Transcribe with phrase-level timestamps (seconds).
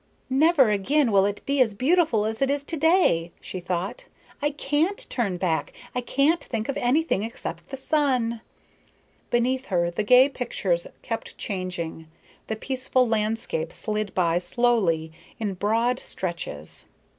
[0.31, 4.07] "Never again will it be as beautiful as it is to day," she thought.
[4.41, 5.73] "I can't turn back.
[5.93, 8.41] I can't think of anything except the sun."
[9.29, 12.07] Beneath her the gay pictures kept changing,
[12.47, 16.87] the peaceful landscape slid by slowly, in broad stretches.